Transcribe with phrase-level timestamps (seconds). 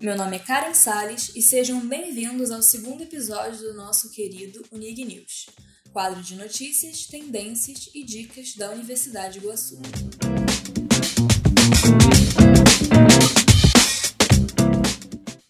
[0.00, 5.04] Meu nome é Karen Sales e sejam bem-vindos ao segundo episódio do nosso querido Unig
[5.04, 5.50] News,
[5.92, 9.78] quadro de notícias, tendências e dicas da Universidade de Iguaçu.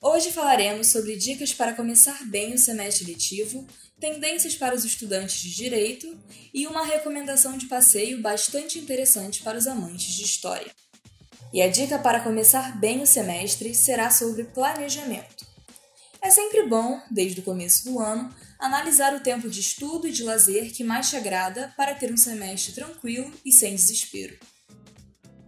[0.00, 3.66] Hoje falaremos sobre dicas para começar bem o semestre letivo,
[4.00, 6.18] tendências para os estudantes de direito
[6.54, 10.72] e uma recomendação de passeio bastante interessante para os amantes de história.
[11.54, 15.46] E a dica para começar bem o semestre será sobre planejamento.
[16.20, 20.24] É sempre bom, desde o começo do ano, analisar o tempo de estudo e de
[20.24, 24.36] lazer que mais te agrada para ter um semestre tranquilo e sem desespero.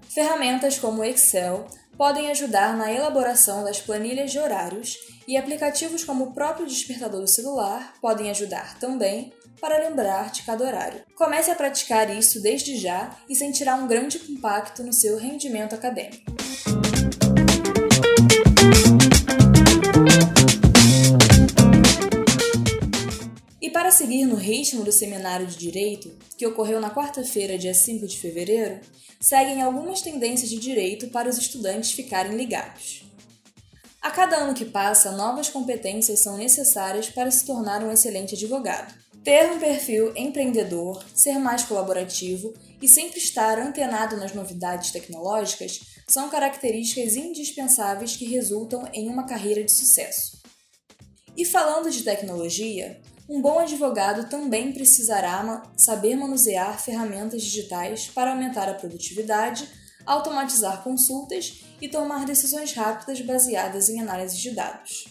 [0.09, 6.27] Ferramentas como o Excel podem ajudar na elaboração das planilhas de horários e aplicativos como
[6.27, 11.03] o próprio despertador do celular podem ajudar também para lembrar de cada horário.
[11.15, 16.25] Comece a praticar isso desde já e sentirá um grande impacto no seu rendimento acadêmico.
[23.87, 28.19] Para seguir no ritmo do seminário de Direito, que ocorreu na quarta-feira, dia 5 de
[28.19, 28.81] fevereiro,
[29.21, 33.05] seguem algumas tendências de direito para os estudantes ficarem ligados.
[34.03, 38.93] A cada ano que passa, novas competências são necessárias para se tornar um excelente advogado.
[39.23, 46.29] Ter um perfil empreendedor, ser mais colaborativo e sempre estar antenado nas novidades tecnológicas são
[46.29, 50.43] características indispensáveis que resultam em uma carreira de sucesso.
[51.37, 58.69] E falando de tecnologia, um bom advogado também precisará saber manusear ferramentas digitais para aumentar
[58.69, 59.69] a produtividade,
[60.05, 65.07] automatizar consultas e tomar decisões rápidas baseadas em análise de dados.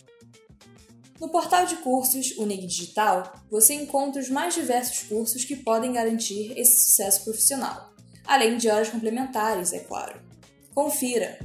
[1.19, 6.53] No portal de cursos Unig Digital, você encontra os mais diversos cursos que podem garantir
[6.57, 7.93] esse sucesso profissional,
[8.25, 10.21] além de horas complementares, é claro.
[10.73, 11.37] Confira!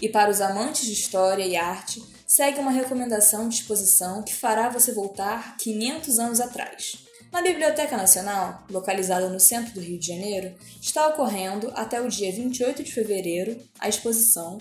[0.00, 2.02] E para os amantes de história e arte,
[2.34, 7.04] segue uma recomendação de exposição que fará você voltar 500 anos atrás.
[7.30, 12.32] Na Biblioteca Nacional, localizada no centro do Rio de Janeiro, está ocorrendo até o dia
[12.32, 14.56] 28 de fevereiro a exposição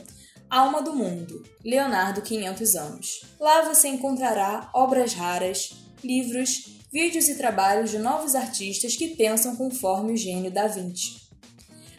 [0.49, 3.21] Alma do Mundo, Leonardo 500 anos.
[3.39, 5.71] Lá você encontrará obras raras,
[6.03, 11.21] livros, vídeos e trabalhos de novos artistas que pensam conforme o gênio da Vinci.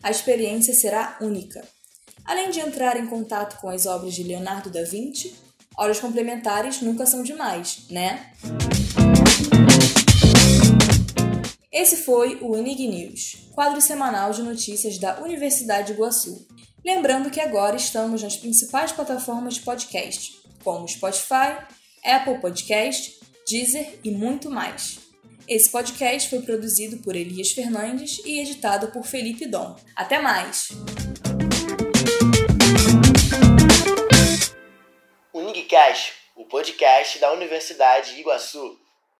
[0.02, 1.66] A experiência será única.
[2.26, 5.34] Além de entrar em contato com as obras de Leonardo da Vinci,
[5.76, 8.32] Horas complementares nunca são demais, né?
[11.72, 16.46] Esse foi o Unig News, quadro semanal de notícias da Universidade de Iguaçu.
[16.84, 21.56] Lembrando que agora estamos nas principais plataformas de podcast, como Spotify,
[22.04, 23.18] Apple Podcast,
[23.48, 24.98] Deezer e muito mais.
[25.48, 29.76] Esse podcast foi produzido por Elias Fernandes e editado por Felipe Dom.
[29.96, 30.68] Até mais!
[36.52, 38.78] Podcast da Universidade de Iguaçu.